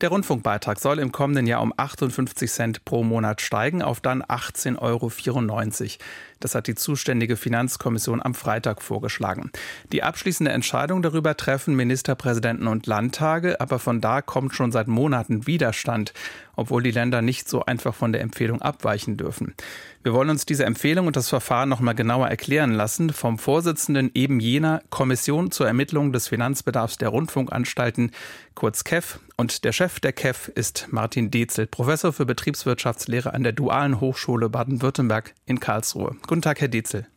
der 0.00 0.08
Rundfunkbeitrag 0.08 0.80
soll 0.80 0.98
im 0.98 1.12
kommenden 1.12 1.46
Jahr 1.46 1.62
um 1.62 1.72
58 1.76 2.50
Cent 2.50 2.84
pro 2.84 3.04
Monat 3.04 3.40
steigen 3.40 3.82
auf 3.82 4.00
dann 4.00 4.22
18,94 4.22 4.78
Euro. 4.80 5.10
Das 6.42 6.56
hat 6.56 6.66
die 6.66 6.74
zuständige 6.74 7.36
Finanzkommission 7.36 8.20
am 8.20 8.34
Freitag 8.34 8.82
vorgeschlagen. 8.82 9.52
Die 9.92 10.02
abschließende 10.02 10.50
Entscheidung 10.50 11.00
darüber 11.00 11.36
treffen 11.36 11.76
Ministerpräsidenten 11.76 12.66
und 12.66 12.86
Landtage, 12.86 13.60
aber 13.60 13.78
von 13.78 14.00
da 14.00 14.22
kommt 14.22 14.54
schon 14.54 14.72
seit 14.72 14.88
Monaten 14.88 15.46
Widerstand, 15.46 16.12
obwohl 16.56 16.82
die 16.82 16.90
Länder 16.90 17.22
nicht 17.22 17.48
so 17.48 17.64
einfach 17.64 17.94
von 17.94 18.12
der 18.12 18.22
Empfehlung 18.22 18.60
abweichen 18.60 19.16
dürfen. 19.16 19.54
Wir 20.02 20.12
wollen 20.12 20.30
uns 20.30 20.44
diese 20.44 20.64
Empfehlung 20.64 21.06
und 21.06 21.14
das 21.14 21.28
Verfahren 21.28 21.68
noch 21.68 21.78
mal 21.78 21.92
genauer 21.92 22.26
erklären 22.26 22.72
lassen 22.72 23.10
vom 23.10 23.38
Vorsitzenden 23.38 24.10
eben 24.14 24.40
jener 24.40 24.82
Kommission 24.90 25.52
zur 25.52 25.68
Ermittlung 25.68 26.12
des 26.12 26.26
Finanzbedarfs 26.26 26.98
der 26.98 27.10
Rundfunkanstalten, 27.10 28.10
kurz 28.56 28.82
KEF. 28.82 29.20
Und 29.42 29.64
der 29.64 29.72
Chef 29.72 29.98
der 29.98 30.12
KEF 30.12 30.52
ist 30.54 30.86
Martin 30.92 31.32
Dezel, 31.32 31.66
Professor 31.66 32.12
für 32.12 32.24
Betriebswirtschaftslehre 32.24 33.34
an 33.34 33.42
der 33.42 33.50
Dualen 33.50 34.00
Hochschule 34.00 34.48
Baden-Württemberg 34.48 35.34
in 35.46 35.58
Karlsruhe. 35.58 36.14
Guten 36.28 36.42
Tag, 36.42 36.60
Herr 36.60 36.68
Dezel. 36.68 37.08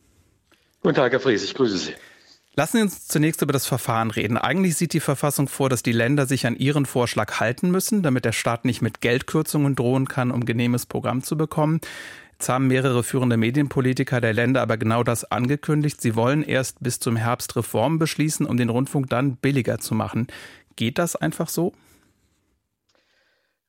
Guten 0.80 0.96
Tag, 0.96 1.12
Herr 1.12 1.20
Fries, 1.20 1.44
ich 1.44 1.54
grüße 1.54 1.78
Sie. 1.78 1.92
Lassen 2.56 2.78
Sie 2.78 2.82
uns 2.82 3.06
zunächst 3.06 3.42
über 3.42 3.52
das 3.52 3.66
Verfahren 3.66 4.10
reden. 4.10 4.38
Eigentlich 4.38 4.74
sieht 4.74 4.92
die 4.92 4.98
Verfassung 4.98 5.46
vor, 5.46 5.68
dass 5.68 5.84
die 5.84 5.92
Länder 5.92 6.26
sich 6.26 6.48
an 6.48 6.56
ihren 6.56 6.84
Vorschlag 6.84 7.38
halten 7.38 7.70
müssen, 7.70 8.02
damit 8.02 8.24
der 8.24 8.32
Staat 8.32 8.64
nicht 8.64 8.82
mit 8.82 9.00
Geldkürzungen 9.00 9.76
drohen 9.76 10.08
kann, 10.08 10.32
um 10.32 10.44
genehmes 10.44 10.84
Programm 10.84 11.22
zu 11.22 11.36
bekommen. 11.36 11.80
Jetzt 12.32 12.48
haben 12.48 12.66
mehrere 12.66 13.04
führende 13.04 13.36
Medienpolitiker 13.36 14.20
der 14.20 14.34
Länder 14.34 14.62
aber 14.62 14.78
genau 14.78 15.04
das 15.04 15.30
angekündigt. 15.30 16.00
Sie 16.00 16.16
wollen 16.16 16.42
erst 16.42 16.82
bis 16.82 16.98
zum 16.98 17.14
Herbst 17.14 17.54
Reformen 17.54 18.00
beschließen, 18.00 18.46
um 18.46 18.56
den 18.56 18.68
Rundfunk 18.68 19.10
dann 19.10 19.36
billiger 19.36 19.78
zu 19.78 19.94
machen. 19.94 20.26
Geht 20.74 20.98
das 20.98 21.14
einfach 21.14 21.48
so? 21.48 21.72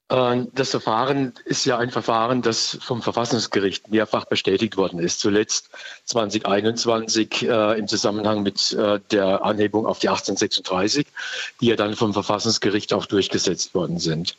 Äh, 0.10 0.46
das 0.54 0.72
Verfahren 0.72 1.34
ist 1.46 1.66
ja 1.66 1.78
ein 1.78 1.92
Verfahren, 1.92 2.42
das 2.42 2.78
vom 2.82 3.02
Verfassungsgericht 3.02 3.90
mehrfach 3.90 4.26
bestätigt 4.26 4.78
worden 4.78 5.00
ist. 5.00 5.20
Zuletzt 5.20 5.70
2021 6.06 7.44
äh, 7.44 7.80
im 7.80 7.88
Zusammenhang 7.88 8.44
mit 8.44 8.74
äh, 8.74 9.00
der 9.12 9.44
Anhebung 9.44 9.86
auf 9.86 10.00
die 10.00 10.10
1836, 10.10 11.08
die 11.62 11.68
ja 11.68 11.76
dann 11.76 11.96
vom 11.96 12.14
Verfassungsgericht 12.14 12.94
auch 12.94 13.06
durchgesetzt 13.06 13.74
worden 13.74 14.00
sind. 14.00 14.36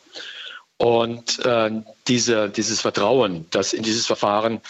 Und 0.79 1.45
äh, 1.45 1.71
diese, 2.07 2.49
dieses 2.49 2.81
Vertrauen, 2.81 3.47
das 3.51 3.73
in 3.73 3.83
dieses 3.83 4.07
Verfahren 4.07 4.61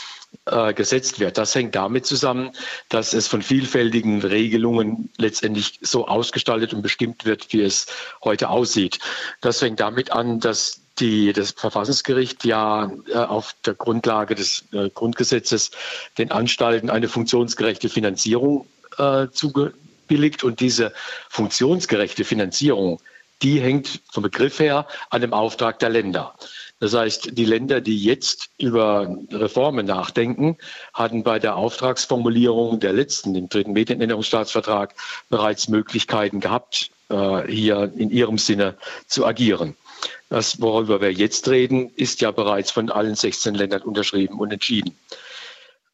äh, 0.47 0.73
gesetzt 0.73 1.21
wird, 1.21 1.37
das 1.37 1.55
hängt 1.55 1.75
damit 1.75 2.07
zusammen, 2.07 2.53
dass 2.89 3.13
es 3.13 3.29
von 3.29 3.43
vielfältigen 3.43 4.23
Regelungen 4.23 5.11
letztendlich 5.19 5.79
so 5.83 6.09
ausgestaltet 6.09 6.73
und 6.73 6.81
bestimmt 6.81 7.27
wird, 7.27 7.53
wie 7.53 7.61
es 7.61 7.89
heute 8.25 8.49
aussieht. 8.49 8.99
Das 9.43 9.59
fängt 9.59 9.81
damit 9.81 10.11
an, 10.11 10.41
dass 10.41 10.81
die, 11.01 11.33
das 11.33 11.53
Verfassungsgericht 11.53 12.45
ja 12.45 12.91
äh, 13.09 13.15
auf 13.17 13.55
der 13.65 13.75
Grundlage 13.75 14.35
des 14.35 14.65
äh, 14.73 14.91
Grundgesetzes 14.91 15.71
den 16.19 16.31
Anstalten 16.31 16.91
eine 16.91 17.09
funktionsgerechte 17.09 17.89
Finanzierung 17.89 18.67
äh, 18.99 19.29
zugebilligt 19.33 20.45
und 20.45 20.61
diese 20.61 20.93
funktionsgerechte 21.29 22.25
Finanzierung 22.25 23.01
die 23.43 23.61
hängt 23.61 24.01
vom 24.11 24.23
Begriff 24.23 24.59
her 24.59 24.87
an 25.11 25.21
dem 25.21 25.33
Auftrag 25.33 25.79
der 25.79 25.91
Länder. 25.91 26.35
Das 26.81 26.95
heißt, 26.95 27.37
die 27.37 27.45
Länder, 27.45 27.81
die 27.81 27.99
jetzt 28.03 28.51
über 28.59 29.17
Reformen 29.33 29.87
nachdenken, 29.87 30.57
hatten 30.95 31.25
bei 31.25 31.39
der 31.39 31.57
Auftragsformulierung 31.57 32.79
der 32.79 32.93
letzten, 32.93 33.35
dem 33.35 33.49
dritten 33.49 33.73
Medienänderungsstaatsvertrag, 33.73 34.95
bereits 35.29 35.69
Möglichkeiten 35.69 36.41
gehabt, 36.41 36.91
äh, 37.09 37.43
hier 37.49 37.93
in 37.97 38.11
ihrem 38.11 38.39
Sinne 38.39 38.77
zu 39.09 39.27
agieren. 39.27 39.77
Das, 40.29 40.61
worüber 40.61 41.01
wir 41.01 41.13
jetzt 41.13 41.49
reden, 41.49 41.91
ist 41.97 42.21
ja 42.21 42.31
bereits 42.31 42.71
von 42.71 42.91
allen 42.91 43.15
16 43.15 43.55
Ländern 43.55 43.83
unterschrieben 43.83 44.39
und 44.39 44.53
entschieden. 44.53 44.95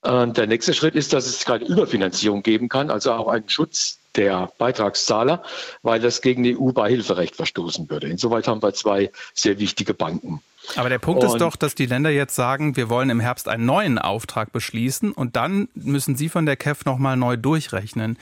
Und 0.02 0.36
der 0.36 0.46
nächste 0.46 0.74
Schritt 0.74 0.94
ist, 0.94 1.12
dass 1.12 1.26
es 1.26 1.44
keine 1.44 1.64
Überfinanzierung 1.64 2.42
geben 2.42 2.68
kann, 2.68 2.90
also 2.90 3.12
auch 3.12 3.28
einen 3.28 3.48
Schutz 3.48 3.98
der 4.16 4.52
Beitragszahler, 4.58 5.42
weil 5.82 6.00
das 6.00 6.20
gegen 6.20 6.44
EU-Beihilferecht 6.44 7.34
verstoßen 7.34 7.88
würde. 7.88 8.08
Insoweit 8.08 8.46
haben 8.46 8.62
wir 8.62 8.74
zwei 8.74 9.10
sehr 9.32 9.58
wichtige 9.58 9.94
Banken. 9.94 10.40
Aber 10.76 10.88
der 10.88 10.98
Punkt 10.98 11.22
und 11.22 11.30
ist 11.30 11.40
doch, 11.40 11.56
dass 11.56 11.74
die 11.74 11.86
Länder 11.86 12.10
jetzt 12.10 12.34
sagen, 12.34 12.76
wir 12.76 12.88
wollen 12.88 13.10
im 13.10 13.20
Herbst 13.20 13.48
einen 13.48 13.66
neuen 13.66 13.98
Auftrag 13.98 14.52
beschließen 14.52 15.12
und 15.12 15.36
dann 15.36 15.68
müssen 15.74 16.16
Sie 16.16 16.28
von 16.28 16.46
der 16.46 16.56
KEF 16.56 16.84
nochmal 16.84 17.16
neu 17.16 17.36
durchrechnen. 17.36 18.18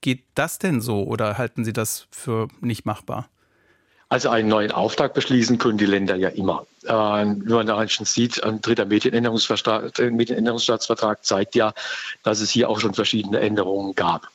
Geht 0.00 0.22
das 0.34 0.58
denn 0.58 0.80
so 0.80 1.04
oder 1.04 1.38
halten 1.38 1.64
Sie 1.64 1.72
das 1.72 2.06
für 2.10 2.48
nicht 2.60 2.84
machbar? 2.84 3.28
Also 4.14 4.30
einen 4.30 4.46
neuen 4.46 4.70
Auftrag 4.70 5.12
beschließen 5.12 5.58
können 5.58 5.76
die 5.76 5.86
Länder 5.86 6.14
ja 6.14 6.28
immer. 6.28 6.64
Äh, 6.84 6.92
wie 6.92 7.52
man 7.52 7.66
da 7.66 7.88
schon 7.88 8.06
sieht, 8.06 8.44
ein 8.44 8.60
dritter 8.60 8.84
Medienänderungsstaatsvertrag 8.84 11.24
zeigt 11.24 11.56
ja, 11.56 11.74
dass 12.22 12.40
es 12.40 12.48
hier 12.48 12.70
auch 12.70 12.78
schon 12.78 12.94
verschiedene 12.94 13.40
Änderungen 13.40 13.96
gab. 13.96 14.28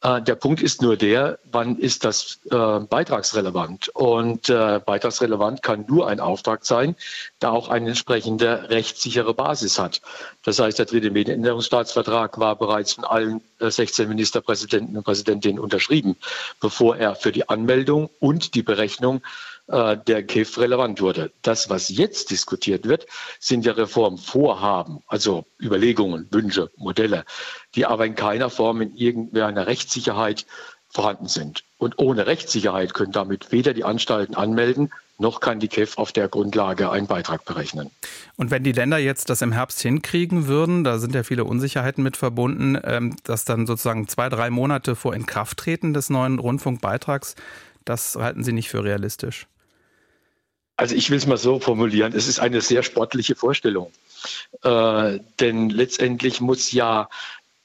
Äh, 0.00 0.22
der 0.22 0.36
Punkt 0.36 0.62
ist 0.62 0.80
nur 0.80 0.96
der, 0.96 1.38
wann 1.50 1.76
ist 1.76 2.04
das 2.04 2.40
äh, 2.50 2.80
beitragsrelevant? 2.80 3.88
Und 3.88 4.48
äh, 4.48 4.80
beitragsrelevant 4.84 5.62
kann 5.62 5.86
nur 5.88 6.08
ein 6.08 6.20
Auftrag 6.20 6.64
sein, 6.64 6.94
der 7.42 7.52
auch 7.52 7.68
eine 7.68 7.88
entsprechende 7.88 8.70
rechtssichere 8.70 9.34
Basis 9.34 9.78
hat. 9.78 10.00
Das 10.44 10.60
heißt, 10.60 10.78
der 10.78 10.86
dritte 10.86 11.10
Medienänderungsstaatsvertrag 11.10 12.38
war 12.38 12.56
bereits 12.56 12.92
von 12.92 13.04
allen 13.04 13.40
äh, 13.58 13.70
16 13.70 14.08
Ministerpräsidenten 14.08 14.96
und 14.96 15.02
Präsidentinnen 15.02 15.58
unterschrieben, 15.58 16.16
bevor 16.60 16.96
er 16.96 17.16
für 17.16 17.32
die 17.32 17.48
Anmeldung 17.48 18.08
und 18.20 18.54
die 18.54 18.62
Berechnung 18.62 19.22
der 19.68 20.22
KIF 20.22 20.56
relevant 20.58 21.02
wurde. 21.02 21.30
Das, 21.42 21.68
was 21.68 21.90
jetzt 21.90 22.30
diskutiert 22.30 22.88
wird, 22.88 23.06
sind 23.38 23.66
ja 23.66 23.72
Reformvorhaben, 23.72 25.00
also 25.06 25.44
Überlegungen, 25.60 26.26
Wünsche, 26.30 26.70
Modelle, 26.76 27.26
die 27.74 27.84
aber 27.84 28.06
in 28.06 28.14
keiner 28.14 28.48
Form 28.48 28.80
in 28.80 28.96
irgendeiner 28.96 29.66
Rechtssicherheit 29.66 30.46
vorhanden 30.88 31.28
sind. 31.28 31.64
Und 31.76 31.98
ohne 31.98 32.26
Rechtssicherheit 32.26 32.94
können 32.94 33.12
damit 33.12 33.52
weder 33.52 33.74
die 33.74 33.84
Anstalten 33.84 34.34
anmelden, 34.34 34.90
noch 35.18 35.40
kann 35.40 35.58
die 35.60 35.68
KEF 35.68 35.98
auf 35.98 36.12
der 36.12 36.28
Grundlage 36.28 36.90
einen 36.90 37.08
Beitrag 37.08 37.44
berechnen. 37.44 37.90
Und 38.36 38.50
wenn 38.50 38.62
die 38.62 38.72
Länder 38.72 38.98
jetzt 38.98 39.30
das 39.30 39.42
im 39.42 39.52
Herbst 39.52 39.80
hinkriegen 39.80 40.46
würden, 40.46 40.84
da 40.84 40.98
sind 40.98 41.14
ja 41.14 41.24
viele 41.24 41.44
Unsicherheiten 41.44 42.04
mit 42.04 42.16
verbunden, 42.16 42.78
ähm, 42.84 43.16
dass 43.24 43.44
dann 43.44 43.66
sozusagen 43.66 44.06
zwei, 44.06 44.28
drei 44.28 44.48
Monate 44.50 44.94
vor 44.94 45.14
Inkrafttreten 45.14 45.92
des 45.92 46.08
neuen 46.08 46.38
Rundfunkbeitrags, 46.38 47.34
das 47.84 48.14
halten 48.14 48.44
Sie 48.44 48.52
nicht 48.52 48.68
für 48.68 48.84
realistisch? 48.84 49.48
Also 50.78 50.94
ich 50.94 51.10
will 51.10 51.18
es 51.18 51.26
mal 51.26 51.36
so 51.36 51.58
formulieren, 51.58 52.12
es 52.14 52.28
ist 52.28 52.38
eine 52.38 52.60
sehr 52.60 52.84
sportliche 52.84 53.34
Vorstellung. 53.34 53.90
Äh, 54.62 55.18
denn 55.40 55.70
letztendlich 55.70 56.40
muss 56.40 56.70
ja, 56.70 57.08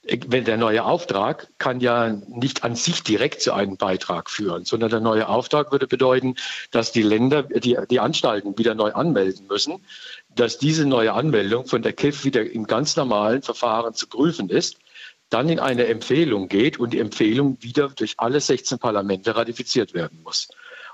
wenn 0.01 0.45
der 0.45 0.57
neue 0.57 0.83
Auftrag 0.83 1.47
kann 1.59 1.79
ja 1.79 2.09
nicht 2.09 2.63
an 2.63 2.75
sich 2.75 3.03
direkt 3.03 3.43
zu 3.43 3.53
einem 3.53 3.77
Beitrag 3.77 4.31
führen, 4.31 4.65
sondern 4.65 4.89
der 4.89 4.99
neue 4.99 5.29
Auftrag 5.29 5.71
würde 5.71 5.85
bedeuten, 5.85 6.37
dass 6.71 6.91
die 6.91 7.03
Länder, 7.03 7.43
die, 7.43 7.77
die 7.87 7.99
Anstalten 7.99 8.57
wieder 8.57 8.73
neu 8.73 8.93
anmelden 8.93 9.45
müssen, 9.45 9.85
dass 10.35 10.57
diese 10.57 10.87
neue 10.87 11.13
Anmeldung 11.13 11.67
von 11.67 11.83
der 11.83 11.93
KIF 11.93 12.25
wieder 12.25 12.49
im 12.49 12.65
ganz 12.65 12.95
normalen 12.95 13.43
Verfahren 13.43 13.93
zu 13.93 14.07
prüfen 14.07 14.49
ist 14.49 14.77
dann 15.29 15.49
in 15.49 15.59
eine 15.59 15.87
Empfehlung 15.87 16.47
geht 16.47 16.79
und 16.79 16.93
die 16.93 16.99
Empfehlung 16.99 17.57
wieder 17.61 17.89
durch 17.89 18.13
alle 18.17 18.39
16 18.39 18.77
Parlamente 18.77 19.35
ratifiziert 19.35 19.95
werden 19.95 20.21
muss. 20.23 20.47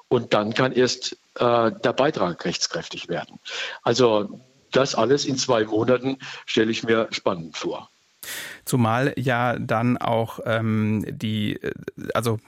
Und 0.09 0.33
dann 0.33 0.53
kann 0.53 0.73
erst 0.73 1.13
äh, 1.35 1.71
der 1.71 1.93
Beitrag 1.93 2.43
rechtskräftig 2.43 3.07
werden. 3.07 3.39
Also 3.83 4.41
das 4.71 4.95
alles 4.95 5.25
in 5.25 5.37
zwei 5.37 5.63
Monaten 5.65 6.17
stelle 6.45 6.71
ich 6.71 6.83
mir 6.83 7.07
spannend 7.11 7.55
vor. 7.55 7.89
Zumal 8.65 9.13
ja 9.17 9.57
dann 9.57 9.97
auch 9.97 10.39
ähm, 10.45 11.05
die, 11.07 11.55
äh, 11.61 11.71
also 12.13 12.39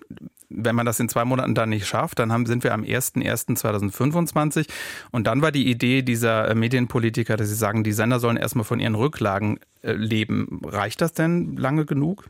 wenn 0.49 0.75
man 0.75 0.85
das 0.85 0.99
in 0.99 1.09
zwei 1.09 1.23
Monaten 1.23 1.55
dann 1.55 1.69
nicht 1.69 1.87
schafft, 1.87 2.19
dann 2.19 2.31
haben, 2.31 2.45
sind 2.45 2.63
wir 2.63 2.73
am 2.73 2.83
01.01.2025. 2.83 4.67
Und 5.11 5.27
dann 5.27 5.41
war 5.41 5.51
die 5.51 5.69
Idee 5.69 6.01
dieser 6.01 6.49
äh, 6.49 6.55
Medienpolitiker, 6.55 7.37
dass 7.37 7.47
sie 7.47 7.55
sagen, 7.55 7.83
die 7.83 7.93
Sender 7.93 8.19
sollen 8.19 8.37
erstmal 8.37 8.65
von 8.65 8.79
ihren 8.79 8.95
Rücklagen 8.95 9.59
äh, 9.81 9.93
leben. 9.93 10.61
Reicht 10.65 11.01
das 11.01 11.13
denn 11.13 11.55
lange 11.55 11.85
genug? 11.85 12.25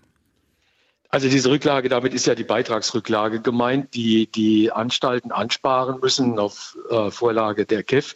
Also 1.14 1.28
diese 1.28 1.50
Rücklage, 1.50 1.90
damit 1.90 2.14
ist 2.14 2.26
ja 2.26 2.36
die 2.36 2.46
Beitragsrücklage 2.46 3.42
gemeint, 3.42 3.94
die 3.96 4.32
die 4.32 4.72
Anstalten 4.72 5.34
ansparen 5.34 6.00
müssen 6.00 6.40
auf 6.40 6.78
äh, 6.90 7.12
Vorlage 7.12 7.66
der 7.66 7.84
KEF 7.84 8.14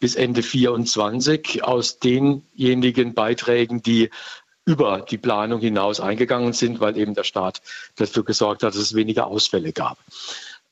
bis 0.00 0.14
Ende 0.14 0.42
24 0.42 1.62
aus 1.62 1.98
denjenigen 1.98 3.12
Beiträgen, 3.12 3.82
die 3.82 4.08
über 4.64 5.02
die 5.02 5.18
Planung 5.18 5.60
hinaus 5.60 6.00
eingegangen 6.00 6.54
sind, 6.54 6.80
weil 6.80 6.96
eben 6.96 7.14
der 7.14 7.24
Staat 7.24 7.60
dafür 7.96 8.24
gesorgt 8.24 8.62
hat, 8.62 8.74
dass 8.74 8.80
es 8.80 8.94
weniger 8.94 9.26
Ausfälle 9.26 9.72
gab. 9.72 9.98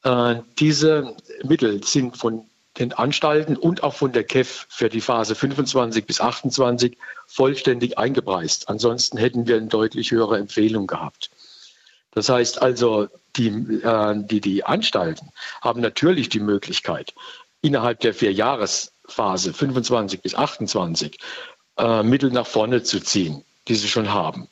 Äh, 0.03 0.37
diese 0.59 1.15
Mittel 1.45 1.85
sind 1.85 2.17
von 2.17 2.47
den 2.79 2.95
Anstalten 2.95 3.57
und 3.57 3.83
auch 3.83 3.95
von 3.95 4.13
der 4.13 4.25
KEF 4.25 4.67
für 4.71 4.89
die 4.89 5.01
Phase 5.03 5.35
25 5.35 6.07
bis 6.07 6.23
28 6.23 6.97
vollständig 7.27 7.99
eingepreist. 7.99 8.71
Ansonsten 8.71 9.19
hätten 9.19 9.47
wir 9.47 9.57
eine 9.57 9.67
deutlich 9.67 10.11
höhere 10.11 10.39
Empfehlung 10.39 10.87
gehabt. 10.87 11.31
Das 12.17 12.31
heißt 12.31 12.63
also, 12.63 13.09
die, 13.37 13.49
äh, 13.49 14.15
die, 14.17 14.41
die 14.41 14.65
Anstalten 14.65 15.33
haben 15.61 15.83
natürlich 15.83 16.31
die 16.31 16.41
Möglichkeit, 16.41 17.13
innerhalb 17.61 18.01
der 18.01 18.15
Vierjahresphase 18.15 19.53
25 19.53 20.23
bis 20.23 20.35
28 20.35 21.19
äh, 21.77 22.03
Mittel 22.03 22.31
nach 22.31 22.47
vorne 22.47 22.83
zu 22.83 23.01
ziehen, 23.01 23.45
die 23.69 23.75
sie 23.75 23.89
schon 23.89 24.15
haben. 24.15 24.49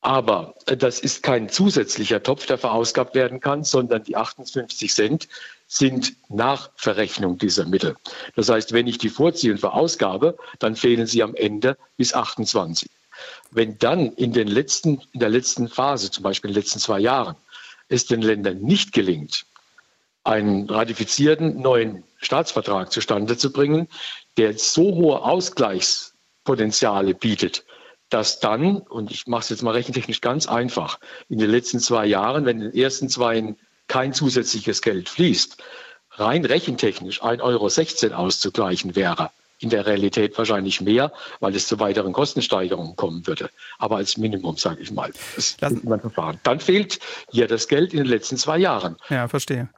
Aber 0.00 0.54
äh, 0.64 0.78
das 0.78 1.00
ist 1.00 1.22
kein 1.22 1.50
zusätzlicher 1.50 2.22
Topf, 2.22 2.46
der 2.46 2.56
verausgabt 2.56 3.14
werden 3.14 3.40
kann, 3.40 3.64
sondern 3.64 4.04
die 4.04 4.16
58 4.16 4.90
Cent 4.90 5.28
sind 5.66 6.14
nach 6.30 6.70
Verrechnung 6.74 7.36
dieser 7.36 7.66
Mittel. 7.66 7.96
Das 8.34 8.48
heißt, 8.48 8.72
wenn 8.72 8.86
ich 8.86 8.96
die 8.96 9.10
vorziehe 9.10 9.52
und 9.52 9.58
verausgabe, 9.58 10.38
dann 10.58 10.74
fehlen 10.74 11.06
sie 11.06 11.22
am 11.22 11.34
Ende 11.34 11.76
bis 11.98 12.14
28. 12.14 12.88
Wenn 13.50 13.78
dann 13.78 14.12
in, 14.12 14.32
den 14.32 14.48
letzten, 14.48 15.00
in 15.12 15.20
der 15.20 15.30
letzten 15.30 15.68
Phase, 15.68 16.10
zum 16.10 16.22
Beispiel 16.22 16.50
in 16.50 16.54
den 16.54 16.62
letzten 16.62 16.78
zwei 16.78 17.00
Jahren, 17.00 17.36
es 17.88 18.06
den 18.06 18.22
Ländern 18.22 18.60
nicht 18.60 18.92
gelingt, 18.92 19.46
einen 20.24 20.68
ratifizierten 20.68 21.60
neuen 21.60 22.04
Staatsvertrag 22.18 22.92
zustande 22.92 23.36
zu 23.36 23.50
bringen, 23.52 23.88
der 24.36 24.58
so 24.58 24.82
hohe 24.82 25.22
Ausgleichspotenziale 25.22 27.14
bietet, 27.14 27.64
dass 28.10 28.40
dann, 28.40 28.78
und 28.78 29.10
ich 29.10 29.26
mache 29.26 29.42
es 29.42 29.48
jetzt 29.48 29.62
mal 29.62 29.72
rechentechnisch 29.72 30.20
ganz 30.20 30.46
einfach, 30.46 30.98
in 31.28 31.38
den 31.38 31.50
letzten 31.50 31.80
zwei 31.80 32.06
Jahren, 32.06 32.44
wenn 32.44 32.60
in 32.60 32.70
den 32.72 32.80
ersten 32.80 33.08
zwei 33.08 33.54
kein 33.86 34.12
zusätzliches 34.12 34.82
Geld 34.82 35.08
fließt, 35.08 35.56
rein 36.12 36.44
rechentechnisch 36.44 37.22
1,16 37.22 38.10
Euro 38.10 38.16
auszugleichen 38.16 38.96
wäre, 38.96 39.30
in 39.60 39.70
der 39.70 39.86
Realität 39.86 40.36
wahrscheinlich 40.38 40.80
mehr, 40.80 41.12
weil 41.40 41.54
es 41.54 41.66
zu 41.66 41.78
weiteren 41.80 42.12
Kostensteigerungen 42.12 42.96
kommen 42.96 43.26
würde. 43.26 43.50
Aber 43.78 43.96
als 43.96 44.16
Minimum, 44.16 44.56
sage 44.56 44.82
ich 44.82 44.90
mal. 44.90 45.12
Das 45.34 45.56
Verfahren. 46.00 46.38
Dann 46.42 46.60
fehlt 46.60 47.00
hier 47.30 47.48
das 47.48 47.68
Geld 47.68 47.92
in 47.92 47.98
den 47.98 48.06
letzten 48.06 48.36
zwei 48.36 48.58
Jahren. 48.58 48.96
Ja, 49.08 49.28
verstehe. 49.28 49.68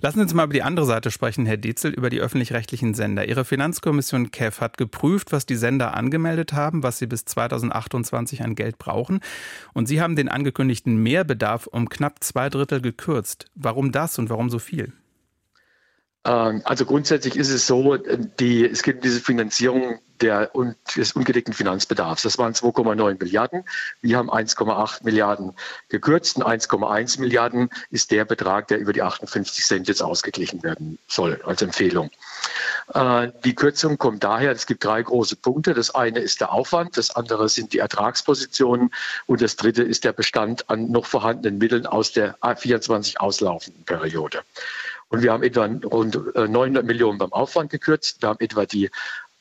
Lassen 0.00 0.18
Sie 0.18 0.22
uns 0.22 0.34
mal 0.34 0.44
über 0.44 0.52
die 0.52 0.62
andere 0.62 0.86
Seite 0.86 1.10
sprechen, 1.10 1.46
Herr 1.46 1.56
Dietzel, 1.56 1.92
über 1.92 2.10
die 2.10 2.20
öffentlich-rechtlichen 2.20 2.94
Sender. 2.94 3.26
Ihre 3.26 3.44
Finanzkommission 3.44 4.30
KEF 4.30 4.60
hat 4.60 4.76
geprüft, 4.76 5.32
was 5.32 5.46
die 5.46 5.56
Sender 5.56 5.94
angemeldet 5.94 6.52
haben, 6.52 6.82
was 6.82 6.98
sie 6.98 7.06
bis 7.06 7.24
2028 7.24 8.42
an 8.42 8.54
Geld 8.54 8.78
brauchen. 8.78 9.20
Und 9.72 9.86
Sie 9.86 10.00
haben 10.00 10.16
den 10.16 10.28
angekündigten 10.28 10.96
Mehrbedarf 10.96 11.66
um 11.66 11.88
knapp 11.88 12.22
zwei 12.22 12.48
Drittel 12.50 12.80
gekürzt. 12.80 13.46
Warum 13.54 13.90
das 13.90 14.18
und 14.18 14.30
warum 14.30 14.50
so 14.50 14.58
viel? 14.58 14.92
Ähm, 16.24 16.62
also 16.64 16.84
grundsätzlich 16.86 17.36
ist 17.36 17.50
es 17.50 17.66
so, 17.66 17.96
die, 17.96 18.64
es 18.64 18.82
gibt 18.82 19.04
diese 19.04 19.20
Finanzierung 19.20 20.00
der, 20.20 20.50
des 20.96 21.12
ungedeckten 21.12 21.52
Finanzbedarfs. 21.52 22.22
Das 22.22 22.38
waren 22.38 22.54
2,9 22.54 23.18
Milliarden. 23.18 23.64
Wir 24.00 24.16
haben 24.16 24.30
1,8 24.30 25.04
Milliarden 25.04 25.54
gekürzt 25.88 26.36
und 26.36 26.44
1,1 26.44 27.20
Milliarden 27.20 27.68
ist 27.90 28.10
der 28.10 28.24
Betrag, 28.24 28.68
der 28.68 28.78
über 28.78 28.92
die 28.92 29.02
58 29.02 29.64
Cent 29.64 29.88
jetzt 29.88 30.02
ausgeglichen 30.02 30.62
werden 30.62 30.98
soll 31.08 31.40
als 31.44 31.62
Empfehlung. 31.62 32.10
Äh, 32.94 33.32
die 33.44 33.54
Kürzung 33.54 33.98
kommt 33.98 34.24
daher, 34.24 34.52
es 34.52 34.66
gibt 34.66 34.84
drei 34.84 35.02
große 35.02 35.36
Punkte. 35.36 35.74
Das 35.74 35.94
eine 35.94 36.20
ist 36.20 36.40
der 36.40 36.52
Aufwand, 36.52 36.96
das 36.96 37.14
andere 37.14 37.48
sind 37.48 37.72
die 37.72 37.78
Ertragspositionen 37.78 38.92
und 39.26 39.42
das 39.42 39.56
dritte 39.56 39.82
ist 39.82 40.04
der 40.04 40.12
Bestand 40.12 40.70
an 40.70 40.90
noch 40.90 41.06
vorhandenen 41.06 41.58
Mitteln 41.58 41.86
aus 41.86 42.12
der 42.12 42.36
24 42.56 43.20
auslaufenden 43.20 43.84
Periode. 43.84 44.42
Und 45.14 45.22
wir 45.22 45.32
haben 45.32 45.44
etwa 45.44 45.66
rund 45.66 46.18
900 46.34 46.82
äh, 46.82 46.86
Millionen 46.86 47.18
beim 47.18 47.32
Aufwand 47.32 47.70
gekürzt. 47.70 48.20
Wir 48.20 48.30
haben 48.30 48.40
etwa 48.40 48.66
die 48.66 48.90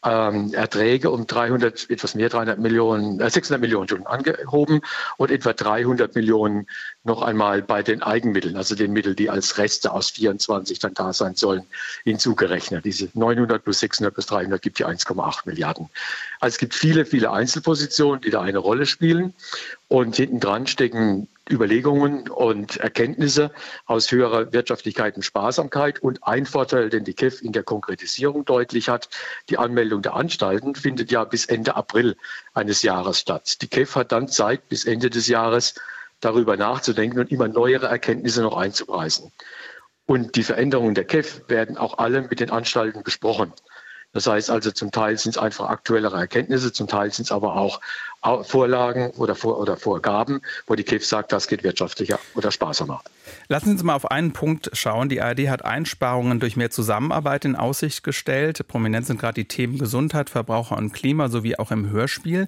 ähm, 0.06 0.54
Erträge 0.54 1.10
um 1.10 1.26
300, 1.26 1.90
etwas 1.90 2.14
mehr, 2.14 2.30
300 2.30 2.60
Millionen, 2.60 3.20
äh, 3.20 3.28
600 3.28 3.60
Millionen 3.60 3.88
schon 3.88 4.06
angehoben 4.06 4.82
und 5.18 5.32
etwa 5.32 5.52
300 5.52 6.14
Millionen 6.14 6.68
noch 7.04 7.24
einmal 7.24 7.64
bei 7.64 7.82
den 7.82 8.04
Eigenmitteln, 8.04 8.56
also 8.56 8.76
den 8.76 8.94
Mitteln, 8.94 9.16
die 9.16 9.32
als 9.32 9.58
Reste 9.58 9.94
aus 9.94 10.12
24 10.12 10.78
dann 10.78 10.94
da 10.94 11.12
sein 11.12 11.34
sollen, 11.34 11.66
hinzugerechnet. 12.04 12.86
Diese 12.86 13.10
900 13.16 13.64
plus 13.64 13.80
600 13.80 14.14
plus 14.14 14.28
300 14.28 14.62
gibt 14.62 14.78
die 14.78 14.86
1,8 14.86 15.40
Milliarden. 15.46 15.90
Also 16.40 16.54
es 16.54 16.60
gibt 16.60 16.76
viele, 16.76 17.04
viele 17.06 17.32
Einzelpositionen, 17.32 18.22
die 18.22 18.30
da 18.30 18.42
eine 18.42 18.60
Rolle 18.60 18.86
spielen. 18.86 19.34
Und 19.88 20.18
hinten 20.18 20.40
dran 20.40 20.68
stecken 20.68 21.28
Überlegungen 21.50 22.30
und 22.30 22.78
Erkenntnisse 22.78 23.52
aus 23.86 24.12
höherer 24.12 24.54
Wirtschaftlichkeit 24.54 25.16
und 25.16 25.24
Sparsamkeit. 25.24 26.00
Und 26.00 26.24
ein 26.24 26.46
Vorteil, 26.46 26.90
den 26.90 27.04
die 27.04 27.14
KEF 27.14 27.42
in 27.42 27.52
der 27.52 27.64
Konkretisierung 27.64 28.46
deutlich 28.46 28.90
hat, 28.90 29.10
die 29.50 29.58
Anmeldung 29.58 30.02
der 30.02 30.16
Anstalten 30.16 30.76
findet 30.76 31.12
ja 31.12 31.24
bis 31.26 31.46
Ende 31.46 31.76
April 31.76 32.16
eines 32.54 32.82
Jahres 32.82 33.20
statt. 33.20 33.62
Die 33.62 33.68
KEF 33.68 33.96
hat 33.96 34.12
dann 34.12 34.28
Zeit 34.28 34.70
bis 34.70 34.86
Ende 34.86 35.10
des 35.10 35.28
Jahres 35.28 35.76
darüber 36.22 36.56
nachzudenken 36.56 37.20
und 37.20 37.32
immer 37.32 37.48
neuere 37.48 37.88
Erkenntnisse 37.88 38.42
noch 38.42 38.56
einzupreisen. 38.56 39.32
Und 40.06 40.36
die 40.36 40.44
Veränderungen 40.44 40.96
der 40.96 41.06
KEF 41.06 41.44
werden 41.48 41.78
auch 41.78 41.98
alle 41.98 42.22
mit 42.22 42.40
den 42.40 42.50
Anstalten 42.50 43.04
besprochen. 43.04 43.54
Das 44.14 44.28
heißt 44.28 44.52
also, 44.52 44.72
zum 44.72 44.92
Teil 44.92 45.18
sind 45.18 45.32
es 45.32 45.38
einfach 45.38 45.70
aktuellere 45.70 46.18
Erkenntnisse, 46.18 46.72
zum 46.72 46.88
Teil 46.88 47.12
sind 47.12 47.26
es 47.26 47.32
aber 47.32 47.56
auch 47.56 47.82
Vorlagen 48.44 49.10
oder, 49.18 49.36
Vor 49.36 49.60
oder 49.60 49.76
Vorgaben, 49.76 50.42
wo 50.68 50.76
die 50.76 50.84
KIF 50.84 51.06
sagt, 51.06 51.34
das 51.34 51.48
geht 51.48 51.64
wirtschaftlicher 51.64 52.20
oder 52.36 52.52
sparsamer. 52.52 53.02
Lassen 53.50 53.66
Sie 53.66 53.72
uns 53.72 53.84
mal 53.84 53.96
auf 53.96 54.10
einen 54.12 54.32
Punkt 54.32 54.70
schauen. 54.74 55.10
Die 55.10 55.22
ARD 55.22 55.50
hat 55.50 55.66
Einsparungen 55.66 56.40
durch 56.40 56.56
mehr 56.56 56.70
Zusammenarbeit 56.70 57.44
in 57.44 57.56
Aussicht 57.56 58.04
gestellt. 58.04 58.66
Prominent 58.68 59.08
sind 59.08 59.20
gerade 59.20 59.34
die 59.34 59.48
Themen 59.48 59.78
Gesundheit, 59.78 60.30
Verbraucher 60.30 60.78
und 60.78 60.94
Klima 60.94 61.28
sowie 61.28 61.58
auch 61.58 61.72
im 61.72 61.90
Hörspiel. 61.90 62.48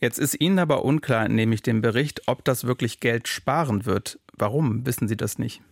Jetzt 0.00 0.18
ist 0.18 0.40
Ihnen 0.40 0.58
aber 0.60 0.84
unklar, 0.84 1.28
nämlich 1.28 1.62
dem 1.62 1.80
Bericht, 1.80 2.22
ob 2.26 2.44
das 2.44 2.64
wirklich 2.64 3.00
Geld 3.00 3.26
sparen 3.26 3.86
wird. 3.86 4.20
Warum 4.34 4.86
wissen 4.86 5.08
Sie 5.08 5.16
das 5.16 5.38
nicht? 5.38 5.62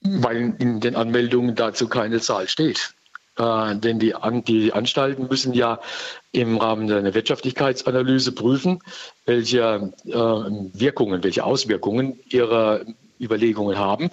Weil 0.00 0.54
in 0.58 0.80
den 0.80 0.96
Anmeldungen 0.96 1.54
dazu 1.54 1.88
keine 1.88 2.20
Zahl 2.20 2.48
steht. 2.48 2.94
Äh, 3.38 3.76
denn 3.76 3.98
die, 3.98 4.14
die 4.46 4.72
Anstalten 4.72 5.28
müssen 5.28 5.54
ja 5.54 5.80
im 6.32 6.58
Rahmen 6.58 6.90
einer 6.90 7.14
Wirtschaftlichkeitsanalyse 7.14 8.32
prüfen, 8.32 8.80
welche 9.24 9.92
äh, 10.04 10.10
Wirkungen, 10.12 11.22
welche 11.22 11.44
Auswirkungen 11.44 12.18
ihre 12.28 12.84
Überlegungen 13.20 13.78
haben. 13.78 14.10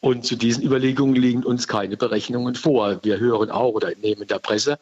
Und 0.00 0.24
zu 0.24 0.36
diesen 0.36 0.64
Überlegungen 0.64 1.14
liegen 1.14 1.44
uns 1.44 1.68
keine 1.68 1.96
Berechnungen 1.96 2.54
vor. 2.54 3.00
Wir 3.02 3.18
hören 3.18 3.50
auch 3.50 3.74
oder 3.74 3.90
nehmen 4.00 4.22
in 4.22 4.28
der 4.28 4.38
Presse 4.38 4.78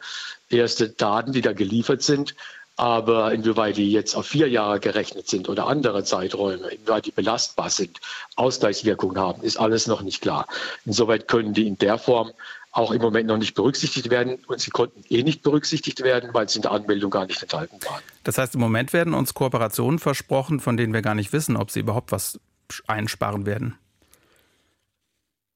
erste 0.50 0.88
Daten, 0.88 1.32
die 1.32 1.41
da 1.43 1.52
geliefert 1.52 2.02
sind. 2.02 2.34
Aber 2.76 3.32
inwieweit 3.32 3.76
die 3.76 3.91
jetzt 3.91 4.14
auf 4.14 4.26
vier 4.26 4.49
Jahre 4.49 4.79
gerechnet 4.79 5.29
sind 5.29 5.49
oder 5.49 5.67
andere 5.67 6.05
Zeiträume, 6.05 6.69
inwieweit 6.69 7.06
die 7.06 7.11
belastbar 7.11 7.70
sind, 7.70 7.99
Ausgleichswirkungen 8.37 9.19
haben, 9.19 9.43
ist 9.43 9.56
alles 9.58 9.88
noch 9.88 10.00
nicht 10.02 10.23
klar. 10.23 10.46
Insoweit 10.84 11.27
können 11.27 11.55
die 11.55 11.67
in 11.67 11.77
der 11.77 11.98
Form 11.98 12.31
auch 12.72 12.93
im 12.93 13.01
Moment 13.01 13.27
noch 13.27 13.39
nicht 13.39 13.55
berücksichtigt 13.55 14.10
werden. 14.10 14.39
Und 14.46 14.60
sie 14.60 14.70
konnten 14.70 15.03
eh 15.08 15.22
nicht 15.22 15.43
berücksichtigt 15.43 16.03
werden, 16.03 16.31
weil 16.32 16.48
sie 16.48 16.56
in 16.56 16.63
der 16.63 16.72
Anmeldung 16.72 17.10
gar 17.10 17.27
nicht 17.27 17.43
enthalten 17.43 17.79
waren. 17.84 18.03
Das 18.25 18.39
heißt, 18.39 18.55
im 18.55 18.60
Moment 18.60 18.93
werden 18.93 19.15
uns 19.15 19.34
Kooperationen 19.34 19.98
versprochen, 19.98 20.60
von 20.60 20.77
denen 20.77 20.93
wir 20.93 21.03
gar 21.03 21.15
nicht 21.15 21.32
wissen, 21.32 21.56
ob 21.56 21.70
sie 21.70 21.81
überhaupt 21.81 22.13
was 22.13 22.41
einsparen 22.87 23.46
werden. 23.46 23.77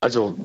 Also 0.02 0.36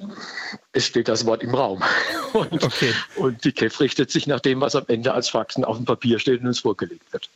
es 0.71 0.85
steht 0.85 1.07
das 1.07 1.25
Wort 1.25 1.41
im 1.41 1.55
Raum. 1.55 1.81
Und, 2.33 2.63
okay. 2.63 2.93
und 3.15 3.43
die 3.45 3.51
KEF 3.51 3.79
richtet 3.79 4.11
sich 4.11 4.27
nach 4.27 4.41
dem, 4.41 4.61
was 4.61 4.75
am 4.75 4.83
Ende 4.89 5.11
als 5.13 5.29
Faxen 5.29 5.63
auf 5.63 5.77
dem 5.77 5.85
Papier 5.85 6.19
steht 6.19 6.41
und 6.41 6.47
uns 6.47 6.59
vorgelegt 6.59 7.11
wird. 7.11 7.29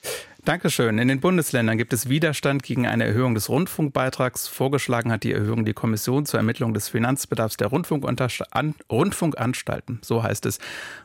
Dankeschön. 0.46 1.00
In 1.00 1.08
den 1.08 1.22
Bundesländern 1.22 1.78
gibt 1.78 1.94
es 1.94 2.08
Widerstand 2.08 2.62
gegen 2.62 2.86
eine 2.86 3.06
Erhöhung 3.06 3.34
des 3.34 3.50
Rundfunkbeitrags. 3.50 4.48
Vorgeschlagen 4.48 5.12
hat 5.12 5.24
die 5.24 5.32
Erhöhung 5.32 5.66
die 5.66 5.74
Kommission 5.74 6.28
zur 6.28 6.40
Ermittlung 6.40 6.76
des 6.76 6.90
Finanzbedarfs 6.90 7.58
der 7.58 7.68
Rundfunkanstalten. 7.68 10.00
So 10.04 10.22
heißt 10.22 10.46
es. 10.46 10.60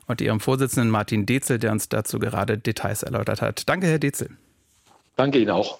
Und 0.07 0.21
ihrem 0.21 0.41
Vorsitzenden 0.41 0.91
Martin 0.91 1.25
Dezel, 1.25 1.59
der 1.59 1.73
uns 1.73 1.89
dazu 1.89 2.19
gerade 2.19 2.59
Details 2.59 3.03
erläutert 3.03 3.41
hat. 3.41 3.67
Danke, 3.67 3.87
Herr 3.87 3.99
Dezel. 3.99 4.29
Danke 5.17 5.39
Ihnen 5.39 5.53
auch. 5.53 5.79